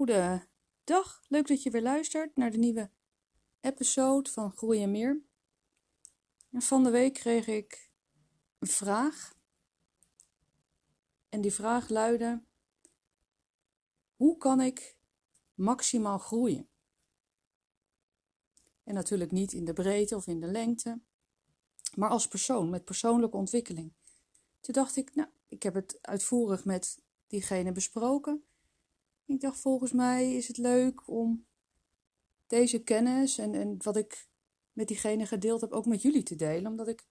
[0.00, 2.90] Goedendag, leuk dat je weer luistert naar de nieuwe
[3.60, 5.22] episode van Groei en Meer.
[6.52, 7.90] Van de week kreeg ik
[8.58, 9.34] een vraag.
[11.28, 12.42] En die vraag luidde:
[14.16, 14.96] Hoe kan ik
[15.54, 16.68] maximaal groeien?
[18.84, 21.00] En natuurlijk niet in de breedte of in de lengte,
[21.94, 23.92] maar als persoon, met persoonlijke ontwikkeling.
[24.60, 28.44] Toen dacht ik, nou, ik heb het uitvoerig met diegene besproken.
[29.30, 31.46] Ik dacht, volgens mij is het leuk om
[32.46, 34.28] deze kennis en, en wat ik
[34.72, 36.70] met diegene gedeeld heb ook met jullie te delen.
[36.70, 37.06] Omdat ik.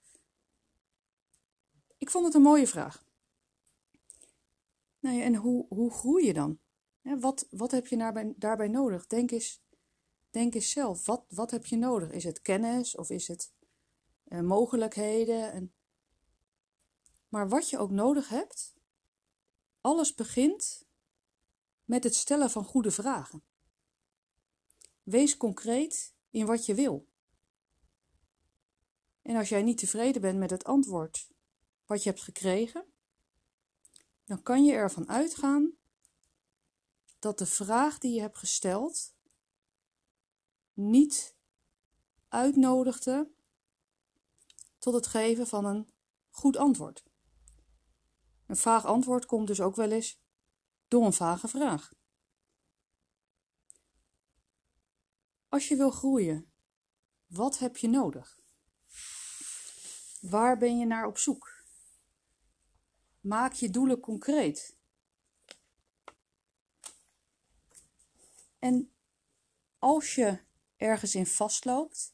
[1.98, 3.05] Ik vond het een mooie vraag.
[5.00, 6.59] Nou ja, en hoe, hoe groei je dan?
[7.02, 9.08] wat, wat heb je daarbij, daarbij nodig?
[9.08, 9.62] Denk eens,
[10.30, 11.06] denk eens zelf.
[11.06, 12.12] Wat, wat heb je nodig?
[12.12, 13.54] Is het kennis of is het
[14.28, 15.52] uh, mogelijkheden?
[15.52, 15.73] En...
[17.30, 18.76] Maar wat je ook nodig hebt,
[19.81, 20.88] alles begint
[21.90, 23.44] met het stellen van goede vragen.
[25.04, 27.08] Wees concreet in wat je wil.
[29.22, 31.30] En als jij niet tevreden bent met het antwoord
[31.86, 32.86] wat je hebt gekregen,
[34.26, 35.72] dan kan je ervan uitgaan
[37.20, 39.14] dat de vraag die je hebt gesteld
[40.74, 41.36] niet
[42.28, 43.31] uitnodigde
[44.78, 45.90] tot het geven van een
[46.30, 47.03] goed antwoord.
[48.46, 50.20] Een vaag antwoord komt dus ook wel eens
[50.90, 51.94] door een vage vraag.
[55.50, 56.52] Als je wil groeien,
[57.28, 58.40] wat heb je nodig?
[60.22, 61.64] Waar ben je naar op zoek?
[63.20, 64.78] Maak je doelen concreet.
[68.59, 68.92] En
[69.78, 70.40] als je
[70.78, 72.14] ergens in vastloopt,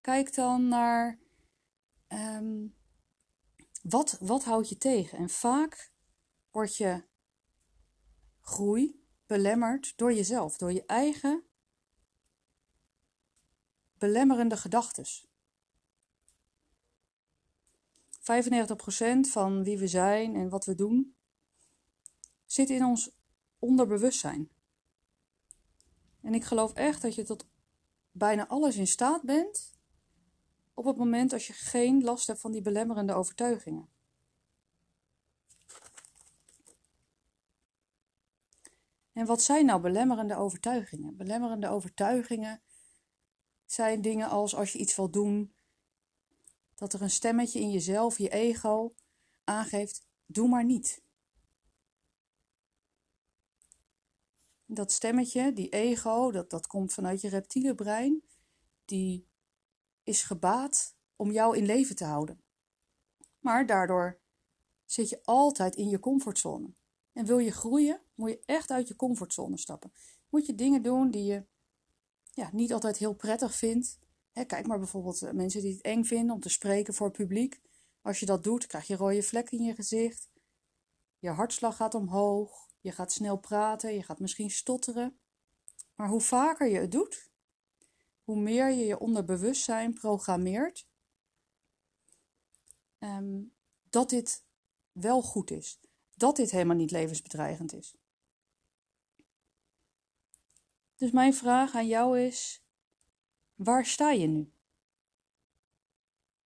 [0.00, 1.18] kijk dan naar
[2.08, 2.74] um,
[3.82, 5.18] wat, wat houdt je tegen.
[5.18, 5.91] En vaak
[6.52, 7.04] word je
[8.40, 11.44] groei belemmerd door jezelf, door je eigen
[13.98, 15.04] belemmerende gedachten.
[18.18, 18.22] 95%
[19.20, 21.16] van wie we zijn en wat we doen
[22.44, 23.10] zit in ons
[23.58, 24.50] onderbewustzijn.
[26.20, 27.46] En ik geloof echt dat je tot
[28.10, 29.78] bijna alles in staat bent
[30.74, 33.91] op het moment als je geen last hebt van die belemmerende overtuigingen.
[39.12, 41.16] En wat zijn nou belemmerende overtuigingen?
[41.16, 42.62] Belemmerende overtuigingen
[43.64, 45.54] zijn dingen als als je iets wil doen,
[46.74, 48.94] dat er een stemmetje in jezelf, je ego,
[49.44, 51.02] aangeeft: doe maar niet.
[54.64, 58.22] Dat stemmetje, die ego, dat, dat komt vanuit je reptiele brein,
[58.84, 59.28] die
[60.02, 62.42] is gebaat om jou in leven te houden.
[63.38, 64.20] Maar daardoor
[64.84, 66.74] zit je altijd in je comfortzone.
[67.12, 69.92] En wil je groeien, moet je echt uit je comfortzone stappen.
[70.28, 71.44] Moet je dingen doen die je
[72.30, 73.98] ja, niet altijd heel prettig vindt.
[74.32, 77.60] kijk maar bijvoorbeeld eh, mensen die het eng vinden om te spreken voor het publiek.
[78.02, 80.30] Als je dat doet, krijg je rode vlekken in je gezicht.
[81.18, 82.70] Je hartslag gaat omhoog.
[82.80, 83.94] Je gaat snel praten.
[83.94, 85.18] Je gaat misschien stotteren.
[85.94, 87.30] Maar hoe vaker je het doet,
[88.24, 90.86] hoe meer je je onderbewustzijn programmeert
[92.98, 93.54] um,
[93.90, 94.44] dat dit
[94.92, 95.80] wel goed is
[96.22, 97.94] dat dit helemaal niet levensbedreigend is.
[101.02, 102.64] Dus mijn vraag aan jou is:
[103.54, 104.52] waar sta je nu?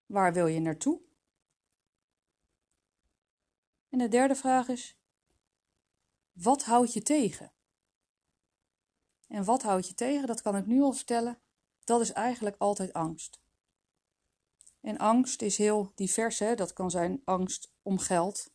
[0.06, 1.00] Waar wil je naartoe?
[3.88, 4.98] En de derde vraag is:
[6.32, 7.52] wat houdt je tegen?
[9.26, 11.38] En wat houdt je tegen, dat kan ik nu al vertellen,
[11.84, 13.40] dat is eigenlijk altijd angst.
[14.80, 16.54] En angst is heel divers, hè?
[16.54, 18.50] dat kan zijn angst om geld,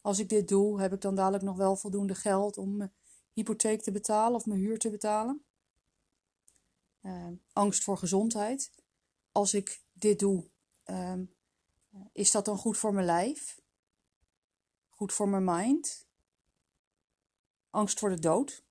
[0.00, 2.90] als ik dit doe, heb ik dan dadelijk nog wel voldoende geld om
[3.36, 5.44] hypotheek te betalen of mijn huur te betalen?
[7.02, 8.72] Uh, angst voor gezondheid.
[9.32, 10.50] Als ik dit doe,
[10.86, 11.20] uh,
[12.12, 13.60] is dat dan goed voor mijn lijf?
[14.88, 16.06] Goed voor mijn mind?
[17.70, 18.64] Angst voor de dood,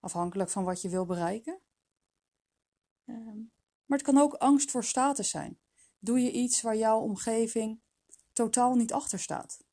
[0.00, 1.60] afhankelijk van wat je wil bereiken.
[3.04, 3.16] Uh,
[3.84, 5.58] maar het kan ook angst voor status zijn.
[5.98, 7.80] Doe je iets waar jouw omgeving
[8.32, 9.64] totaal niet achter staat?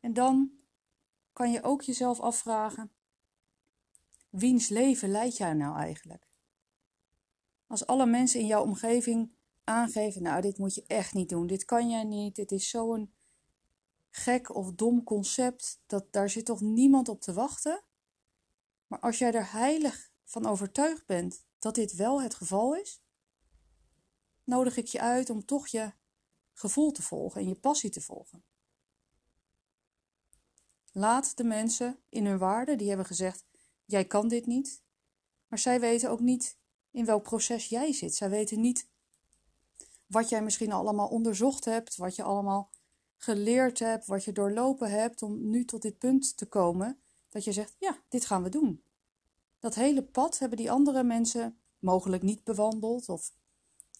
[0.00, 0.61] En dan
[1.32, 2.92] kan je ook jezelf afvragen:
[4.30, 6.28] wiens leven leid jij nou eigenlijk?
[7.66, 9.32] Als alle mensen in jouw omgeving
[9.64, 13.12] aangeven: Nou, dit moet je echt niet doen, dit kan jij niet, dit is zo'n
[14.10, 17.82] gek of dom concept, dat daar zit toch niemand op te wachten?
[18.86, 23.02] Maar als jij er heilig van overtuigd bent dat dit wel het geval is,
[24.44, 25.92] nodig ik je uit om toch je
[26.52, 28.44] gevoel te volgen en je passie te volgen.
[30.92, 33.44] Laat de mensen in hun waarde, die hebben gezegd:
[33.84, 34.82] jij kan dit niet.
[35.46, 36.58] Maar zij weten ook niet
[36.90, 38.14] in welk proces jij zit.
[38.14, 38.88] Zij weten niet
[40.06, 42.70] wat jij misschien allemaal onderzocht hebt, wat je allemaal
[43.16, 47.52] geleerd hebt, wat je doorlopen hebt om nu tot dit punt te komen dat je
[47.52, 48.82] zegt: ja, dit gaan we doen.
[49.58, 53.32] Dat hele pad hebben die andere mensen mogelijk niet bewandeld of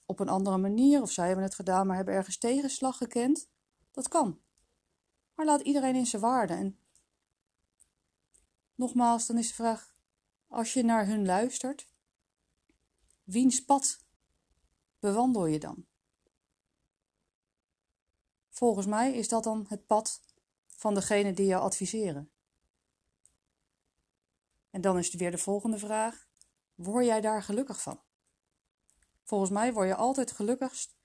[0.06, 3.49] op een andere manier, of zij hebben het gedaan maar hebben ergens tegenslag gekend.
[3.91, 4.41] Dat kan.
[5.35, 6.55] Maar laat iedereen in zijn waarde.
[6.55, 6.79] En
[8.75, 9.95] nogmaals, dan is de vraag:
[10.49, 11.89] als je naar hun luistert,
[13.25, 14.05] wiens pad
[14.99, 15.87] bewandel je dan?
[18.49, 20.21] Volgens mij is dat dan het pad
[20.67, 22.31] van degene die jou adviseren.
[24.71, 26.29] En dan is er weer de volgende vraag:
[26.75, 28.01] word jij daar gelukkig van?
[29.23, 30.97] Volgens mij word je altijd gelukkigst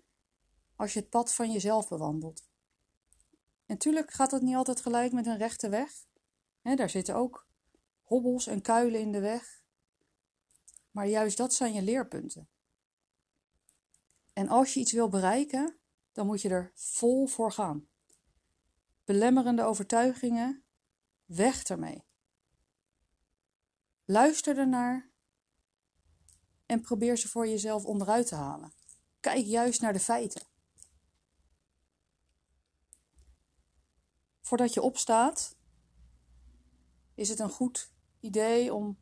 [0.75, 2.47] als je het pad van jezelf bewandelt.
[3.65, 6.05] Natuurlijk gaat dat niet altijd gelijk met een rechte weg.
[6.61, 7.46] daar zitten ook
[8.07, 9.61] hobbels en kuilen in de weg.
[10.91, 12.49] Maar juist dat zijn je leerpunten.
[14.33, 15.77] En als je iets wil bereiken,
[16.11, 17.87] dan moet je er vol voor gaan.
[19.03, 20.63] Belemmerende overtuigingen,
[21.25, 22.03] weg ermee.
[24.05, 25.09] Luister ernaar
[26.65, 28.73] en probeer ze voor jezelf onderuit te halen.
[29.19, 30.47] Kijk juist naar de feiten.
[34.41, 35.55] Voordat je opstaat,
[37.13, 37.95] is het een goed
[38.27, 38.97] idee om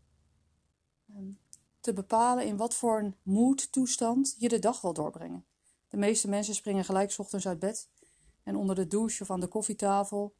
[1.09, 1.31] ehm,
[1.79, 5.45] te bepalen in wat voor een moodtoestand je de dag wil doorbrengen.
[5.87, 7.89] De meeste mensen springen gelijk ochtends uit bed
[8.43, 10.35] en onder de douche of aan de koffietafel,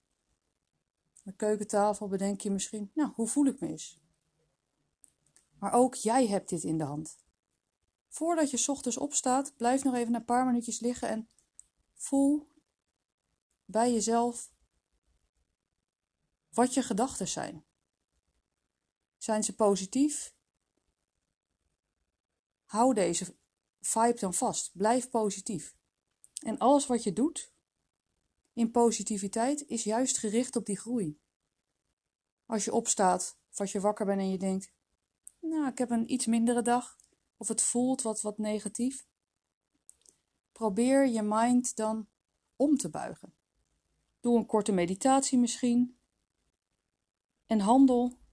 [1.23, 3.99] de keukentafel, bedenk je misschien, nou, hoe voel ik me eens?
[5.59, 7.17] Maar ook jij hebt dit in de hand.
[8.07, 11.29] Voordat je ochtends opstaat, blijf nog even een paar minuutjes liggen en
[11.93, 12.51] voel
[13.65, 14.51] bij jezelf
[16.49, 17.64] wat je gedachten zijn.
[19.25, 20.33] Zijn ze positief?
[22.65, 23.35] Hou deze
[23.81, 24.71] vibe dan vast.
[24.73, 25.75] Blijf positief.
[26.43, 27.53] En alles wat je doet
[28.53, 31.19] in positiviteit is juist gericht op die groei.
[32.45, 34.73] Als je opstaat of als je wakker bent en je denkt:
[35.39, 36.97] Nou, ik heb een iets mindere dag,
[37.37, 39.07] of het voelt wat, wat negatief,
[40.51, 42.07] probeer je mind dan
[42.55, 43.33] om te buigen.
[44.19, 45.97] Doe een korte meditatie misschien.
[47.45, 48.23] En handel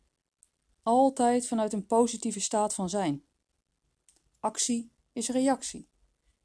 [0.82, 3.24] altijd vanuit een positieve staat van zijn.
[4.40, 5.88] Actie is reactie.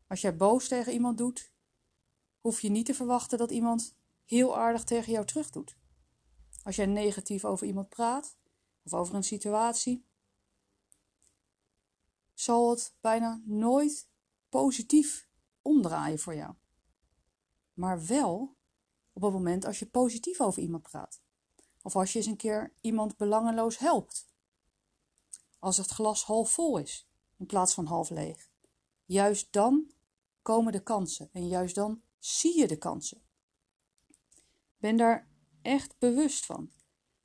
[0.07, 1.51] Als jij boos tegen iemand doet,
[2.39, 3.95] hoef je niet te verwachten dat iemand
[4.25, 5.77] heel aardig tegen jou terug doet.
[6.63, 8.37] Als jij negatief over iemand praat
[8.83, 10.05] of over een situatie,
[12.33, 14.07] zal het bijna nooit
[14.49, 15.29] positief
[15.61, 16.53] omdraaien voor jou.
[17.73, 18.55] Maar wel
[19.13, 21.21] op het moment als je positief over iemand praat.
[21.87, 24.27] Of als je eens een keer iemand belangeloos helpt.
[25.59, 27.07] Als het glas half vol is
[27.37, 28.49] in plaats van half leeg.
[29.05, 29.91] Juist dan
[30.41, 33.21] komen de kansen en juist dan zie je de kansen.
[34.77, 35.27] Ben daar
[35.61, 36.71] echt bewust van.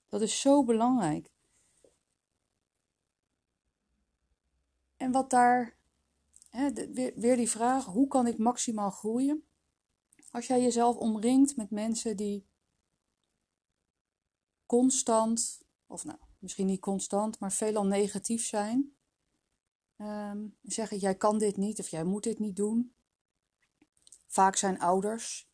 [0.09, 1.31] Dat is zo belangrijk.
[4.97, 5.77] En wat daar,
[7.15, 9.45] weer die vraag, hoe kan ik maximaal groeien?
[10.31, 12.51] Als jij jezelf omringt met mensen die
[14.79, 18.97] constant, of nou, misschien niet constant, maar veelal negatief zijn,
[19.97, 22.95] um, zeggen jij kan dit niet of jij moet dit niet doen.
[24.27, 25.51] Vaak zijn ouders,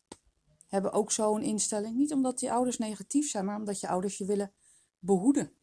[0.67, 1.95] hebben ook zo'n instelling.
[1.95, 4.53] Niet omdat die ouders negatief zijn, maar omdat je ouders je willen
[4.99, 5.53] behoeden.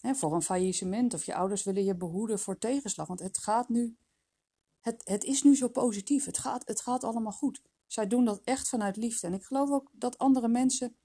[0.00, 3.06] voor een faillissement of je ouders willen je behoeden voor tegenslag.
[3.06, 3.96] Want het gaat nu,
[4.80, 6.24] het, het is nu zo positief.
[6.24, 7.62] Het gaat, het gaat allemaal goed.
[7.86, 9.26] Zij doen dat echt vanuit liefde.
[9.26, 10.96] En ik geloof ook dat andere mensen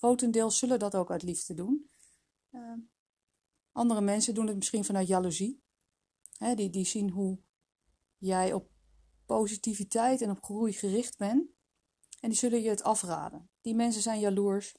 [0.00, 1.90] grotendeels zullen dat ook uit liefde doen.
[2.50, 2.72] Uh,
[3.72, 5.62] andere mensen doen het misschien vanuit jaloezie
[6.54, 7.38] die, die zien hoe
[8.18, 8.70] jij op
[9.26, 11.50] positiviteit en op groei gericht bent.
[12.20, 13.50] En die zullen je het afraden.
[13.60, 14.76] Die mensen zijn jaloers.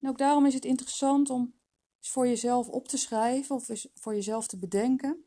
[0.00, 1.54] En ook daarom is het interessant om
[1.98, 5.24] eens voor jezelf op te schrijven of eens voor jezelf te bedenken.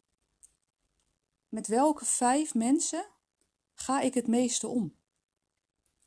[1.47, 3.05] Met welke vijf mensen
[3.73, 4.97] ga ik het meeste om?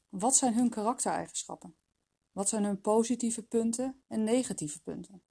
[0.08, 1.76] Wat zijn hun karaktereigenschappen?
[2.32, 5.22] Wat zijn hun positieve punten en negatieve punten?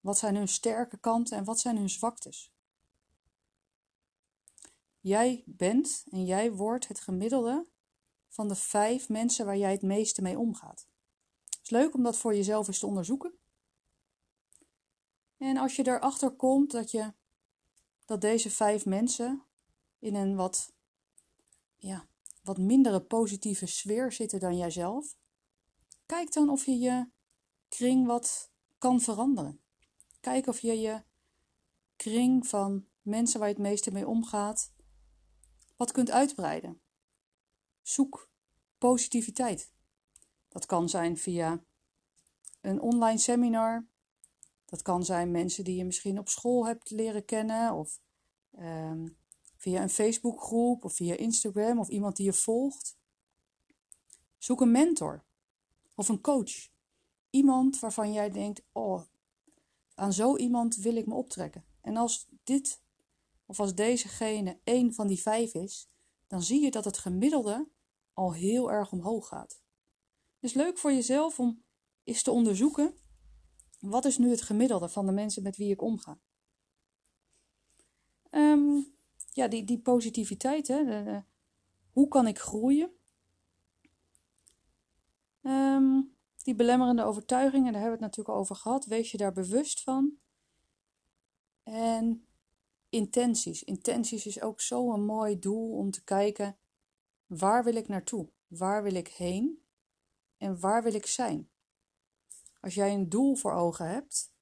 [0.00, 2.52] Wat zijn hun sterke kanten en wat zijn hun zwaktes?
[5.00, 7.66] Jij bent en jij wordt het gemiddelde
[8.28, 10.86] van de vijf mensen waar jij het meeste mee omgaat.
[11.44, 13.32] Het is leuk om dat voor jezelf eens te onderzoeken.
[15.36, 17.12] En als je erachter komt dat, je,
[18.04, 19.42] dat deze vijf mensen
[19.98, 20.72] in een wat,
[21.76, 22.06] ja,
[22.42, 25.16] wat mindere positieve sfeer zitten dan jijzelf,
[26.08, 27.06] Kijk dan of je je
[27.68, 29.60] kring wat kan veranderen.
[30.20, 31.02] Kijk of je je
[31.96, 34.72] kring van mensen waar je het meeste mee omgaat,
[35.76, 36.80] wat kunt uitbreiden.
[37.82, 38.30] Zoek
[38.78, 39.72] positiviteit.
[40.48, 41.64] Dat kan zijn via
[42.60, 43.86] een online seminar.
[44.64, 48.00] Dat kan zijn mensen die je misschien op school hebt leren kennen of
[48.58, 49.16] um,
[49.56, 52.96] via een Facebookgroep of via Instagram of iemand die je volgt.
[54.38, 55.26] Zoek een mentor
[55.98, 56.68] of een coach.
[57.30, 59.02] Iemand waarvan jij denkt: oh,
[59.94, 61.64] aan zo iemand wil ik me optrekken.
[61.80, 62.82] En als dit
[63.46, 65.88] of als dezegene één van die vijf is,
[66.26, 67.68] dan zie je dat het gemiddelde
[68.12, 69.62] al heel erg omhoog gaat.
[70.40, 71.62] Is leuk voor jezelf om
[72.04, 72.94] eens te onderzoeken:
[73.80, 76.18] wat is nu het gemiddelde van de mensen met wie ik omga?
[78.30, 78.94] Um,
[79.32, 81.20] ja, die, die positiviteit, hè,
[81.92, 82.97] hoe kan ik groeien?
[85.48, 88.84] Um, die belemmerende overtuigingen, daar hebben we het natuurlijk al over gehad.
[88.84, 90.18] Wees je daar bewust van.
[91.62, 92.26] En
[92.88, 93.64] intenties.
[93.64, 96.58] Intenties is ook zo'n mooi doel om te kijken,
[97.26, 98.28] waar wil ik naartoe?
[98.46, 99.62] Waar wil ik heen?
[100.36, 101.50] En waar wil ik zijn?
[102.60, 104.32] Als jij een doel voor ogen hebt,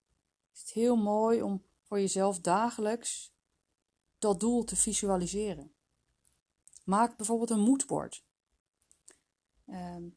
[0.54, 3.34] is het heel mooi om voor jezelf dagelijks
[4.18, 5.75] dat doel te visualiseren.
[6.84, 8.25] Maak bijvoorbeeld een moodboard.
[9.66, 10.08] Ehm,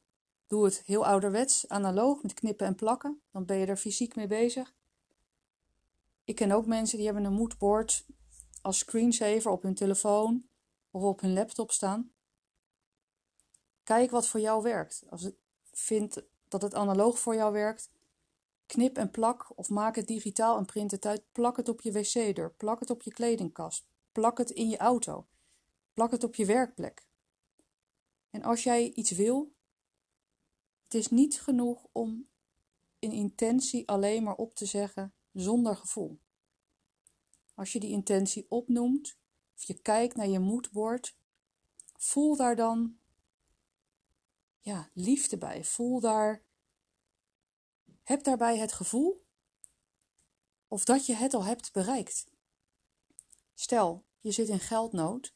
[0.50, 3.22] doe het heel ouderwets, analoog, met knippen en plakken.
[3.32, 4.74] Dan ben je er fysiek mee bezig.
[6.24, 8.06] Ik ken ook mensen die hebben een moodboard
[8.62, 10.48] als screensaver op hun telefoon
[10.92, 12.12] of op hun laptop staan.
[13.84, 15.04] Kijk wat voor jou werkt.
[15.10, 15.36] Als je
[15.72, 17.92] vindt dat het analoog voor jou werkt,
[18.66, 21.24] knip en plak of maak het digitaal en print het uit.
[21.32, 25.28] Plak het op je wc-deur, plak het op je kledingkast, plak het in je auto,
[25.94, 27.08] plak het op je werkplek.
[28.30, 29.52] En als jij iets wil,
[30.90, 32.30] het is niet genoeg om
[33.00, 36.20] een intentie alleen maar op te zeggen zonder gevoel.
[37.56, 39.18] Als je die intentie opnoemt,
[39.56, 41.18] of je kijkt naar je moedwoord,
[41.98, 43.00] voel daar dan
[44.60, 45.64] ja, liefde bij.
[45.64, 46.44] Voel daar,
[48.04, 49.26] heb daarbij het gevoel
[50.68, 52.26] of dat je het al hebt bereikt.
[53.54, 55.36] Stel, je zit in geldnood,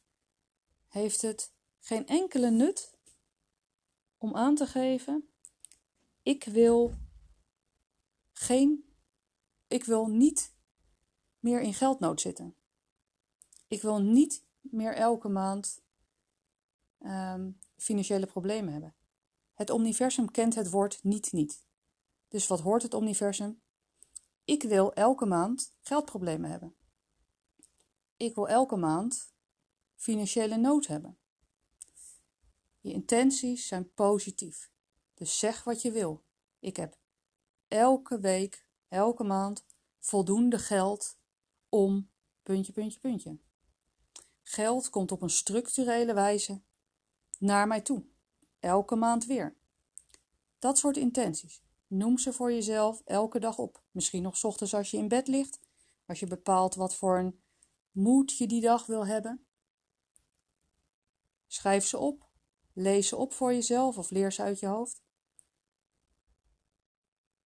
[0.88, 2.94] heeft het geen enkele nut
[4.18, 5.28] om aan te geven:
[6.24, 6.94] ik wil
[8.32, 8.94] geen,
[9.66, 10.54] ik wil niet
[11.38, 12.56] meer in geldnood zitten.
[13.66, 15.82] Ik wil niet meer elke maand
[17.00, 18.94] um, financiële problemen hebben.
[19.54, 21.66] Het universum kent het woord niet niet.
[22.28, 23.62] Dus wat hoort het universum?
[24.44, 26.74] Ik wil elke maand geldproblemen hebben.
[28.16, 29.32] Ik wil elke maand
[29.94, 31.18] financiële nood hebben.
[32.80, 34.72] Je intenties zijn positief.
[35.14, 36.24] Dus zeg wat je wil.
[36.58, 36.98] Ik heb
[37.68, 39.64] elke week, elke maand
[39.98, 41.18] voldoende geld
[41.68, 42.10] om
[42.42, 43.38] puntje, puntje, puntje.
[44.42, 46.62] Geld komt op een structurele wijze
[47.38, 48.04] naar mij toe.
[48.60, 49.56] Elke maand weer.
[50.58, 51.62] Dat soort intenties.
[51.86, 53.82] Noem ze voor jezelf elke dag op.
[53.90, 55.60] Misschien nog ochtends als je in bed ligt,
[56.06, 57.42] als je bepaalt wat voor een
[57.90, 59.46] moed je die dag wil hebben.
[61.46, 62.28] Schrijf ze op,
[62.72, 65.03] lees ze op voor jezelf of leer ze uit je hoofd.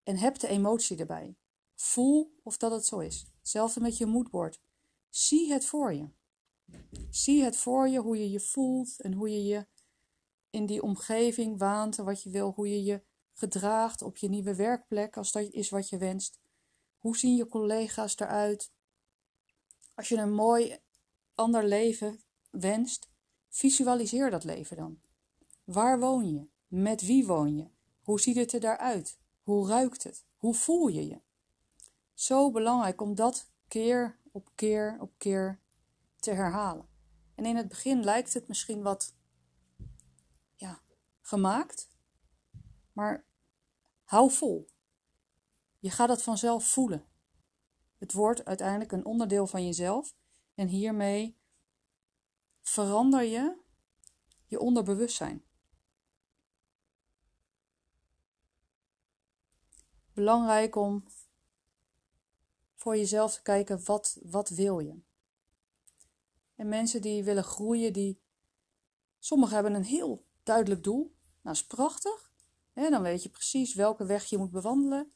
[0.08, 1.36] En heb de emotie erbij.
[1.74, 3.26] Voel of dat het zo is.
[3.38, 4.60] Hetzelfde met je moodboard.
[5.08, 6.08] Zie het voor je.
[7.10, 9.66] Zie het voor je, hoe je je voelt en hoe je je
[10.50, 14.54] in die omgeving waant en wat je wil, hoe je je gedraagt op je nieuwe
[14.54, 16.38] werkplek, als dat is wat je wenst.
[16.98, 18.72] Hoe zien je collega's eruit?
[19.94, 20.78] Als je een mooi
[21.34, 23.08] ander leven wenst,
[23.48, 25.00] visualiseer dat leven dan.
[25.64, 26.48] Waar woon je?
[26.66, 27.70] Met wie woon je?
[28.02, 29.18] Hoe ziet het er daaruit?
[29.48, 30.24] Hoe ruikt het?
[30.36, 31.20] Hoe voel je je?
[32.14, 35.60] Zo belangrijk om dat keer op keer op keer
[36.16, 36.88] te herhalen.
[37.34, 39.14] En in het begin lijkt het misschien wat
[40.54, 40.80] ja,
[41.20, 41.88] gemaakt,
[42.92, 43.24] maar
[44.04, 44.68] hou vol.
[45.78, 47.06] Je gaat het vanzelf voelen.
[47.98, 50.14] Het wordt uiteindelijk een onderdeel van jezelf
[50.54, 51.38] en hiermee
[52.60, 53.56] verander je
[54.46, 55.47] je onderbewustzijn.
[60.18, 61.04] Belangrijk om
[62.74, 65.00] voor jezelf te kijken, wat, wat wil je?
[66.54, 68.20] En mensen die willen groeien, die,
[69.18, 71.14] sommigen hebben een heel duidelijk doel.
[71.42, 72.32] Nou, is prachtig.
[72.72, 72.90] Hè?
[72.90, 75.12] Dan weet je precies welke weg je moet bewandelen.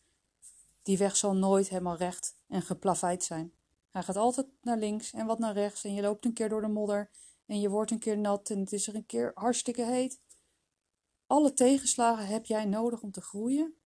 [0.83, 3.53] Die weg zal nooit helemaal recht en geplaveid zijn.
[3.91, 5.85] Hij gaat altijd naar links en wat naar rechts.
[5.85, 7.11] En je loopt een keer door de modder.
[7.47, 10.21] En je wordt een keer nat en het is er een keer hartstikke heet.
[11.27, 13.77] alle tegenslagen heb jij nodig om te groeien,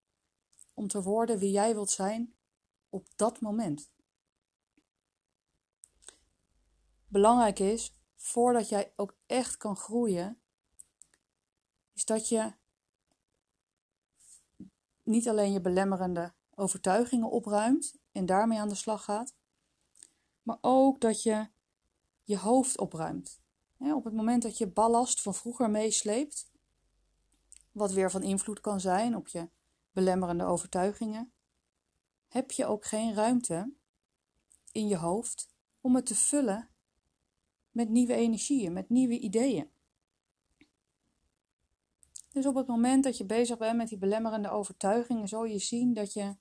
[0.76, 2.34] om te worden wie jij wilt zijn
[2.88, 3.90] op dat moment.
[7.08, 10.40] Belangrijk is, voordat jij ook echt kan groeien,
[11.92, 12.52] is dat je
[15.02, 19.34] niet alleen je belemmerende overtuigingen opruimt en daarmee aan de slag gaat,
[20.42, 21.48] maar ook dat je
[22.22, 23.40] je hoofd opruimt.
[23.78, 26.50] op het moment dat je ballast van vroeger meesleept,
[27.72, 29.48] wat weer van invloed kan zijn op je
[29.96, 31.32] belemmerende overtuigingen,
[32.28, 33.72] heb je ook geen ruimte
[34.72, 35.48] in je hoofd
[35.80, 36.68] om het te vullen
[37.70, 39.70] met nieuwe energieën, met nieuwe ideeën.
[42.32, 45.94] Dus op het moment dat je bezig bent met die belemmerende overtuigingen, zul je zien
[45.94, 46.36] dat je,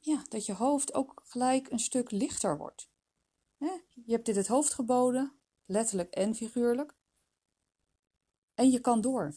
[0.00, 2.90] ja, dat je hoofd ook gelijk een stuk lichter wordt.
[4.04, 5.32] Je hebt dit het hoofd geboden,
[5.64, 6.94] letterlijk en figuurlijk.
[8.54, 9.34] En je kan door.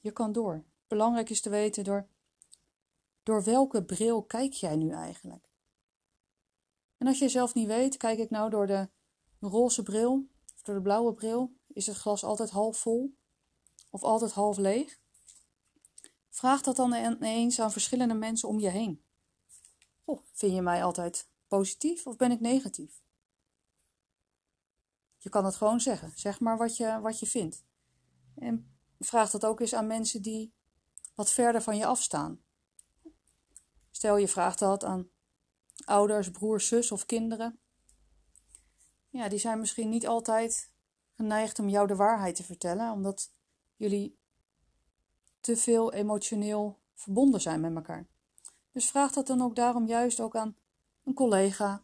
[0.00, 0.64] Je kan door.
[0.88, 2.08] Belangrijk is te weten door,
[3.22, 5.48] door welke bril kijk jij nu eigenlijk?
[6.96, 8.88] En als je zelf niet weet, kijk ik nou door de
[9.40, 13.16] roze bril of door de blauwe bril, is het glas altijd half vol
[13.90, 15.00] of altijd half leeg?
[16.28, 19.02] Vraag dat dan eens aan verschillende mensen om je heen.
[20.04, 23.02] Oh, vind je mij altijd positief of ben ik negatief?
[25.16, 26.12] Je kan het gewoon zeggen.
[26.14, 27.64] Zeg maar wat je, wat je vindt.
[28.34, 30.52] En vraag dat ook eens aan mensen die
[31.18, 32.40] wat verder van je afstaan.
[33.90, 35.08] Stel je vraagt dat aan
[35.84, 37.58] ouders, broers, zus of kinderen.
[39.08, 40.70] Ja, die zijn misschien niet altijd
[41.14, 43.32] geneigd om jou de waarheid te vertellen, omdat
[43.76, 44.18] jullie
[45.40, 48.06] te veel emotioneel verbonden zijn met elkaar.
[48.72, 50.56] Dus vraag dat dan ook daarom juist ook aan
[51.04, 51.82] een collega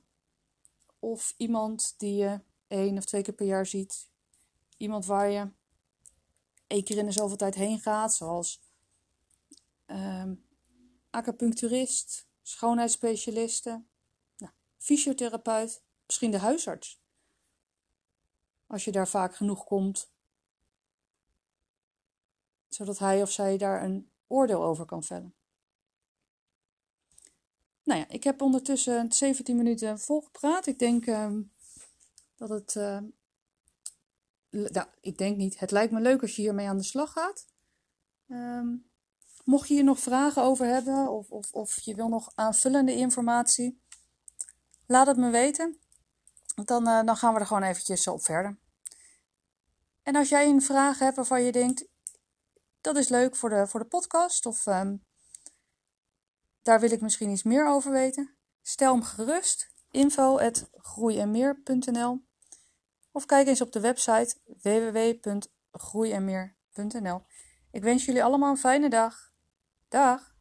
[0.99, 4.11] of iemand die je één of twee keer per jaar ziet.
[4.77, 5.51] Iemand waar je
[6.67, 8.64] één keer in de zoveel tijd heen gaat, zoals
[9.87, 10.45] um,
[11.11, 13.89] acupuncturist, schoonheidsspecialisten,
[14.37, 17.03] nou, fysiotherapeut, misschien de huisarts.
[18.67, 20.13] Als je daar vaak genoeg komt,
[22.69, 25.35] zodat hij of zij daar een oordeel over kan vellen.
[27.83, 30.67] Nou ja, ik heb ondertussen 17 minuten volgepraat.
[30.67, 31.39] Ik denk uh,
[32.37, 32.75] dat het.
[34.51, 35.59] Nou, ik denk niet.
[35.59, 37.47] Het lijkt me leuk als je hiermee aan de slag gaat.
[38.27, 38.91] Um,
[39.45, 43.83] mocht je hier nog vragen over hebben of, of, of je wil nog aanvullende informatie,
[44.87, 45.79] laat het me weten.
[46.65, 48.59] Dan, uh, dan gaan we er gewoon eventjes op verder.
[50.03, 51.87] En als jij een vraag hebt waarvan je denkt,
[52.81, 55.05] dat is leuk voor de, voor de podcast of um,
[56.63, 58.37] daar wil ik misschien iets meer over weten.
[58.63, 62.25] Stel hem gerust info.groeienmeer.nl
[63.13, 67.23] of kijk eens op de website www.groeienmeer.nl.
[67.71, 69.34] Ik wens jullie allemaal een fijne dag.
[69.95, 70.34] Dag!